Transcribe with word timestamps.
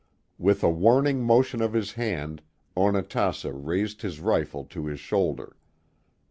With 0.39 0.63
a 0.63 0.69
warning 0.71 1.21
motion 1.23 1.61
of 1.61 1.73
his 1.73 1.91
hand, 1.93 2.41
Onatassa 2.75 3.53
raised 3.53 4.01
his 4.01 4.19
rifle 4.19 4.63
to 4.63 4.87
his 4.87 4.99
shoulder. 4.99 5.55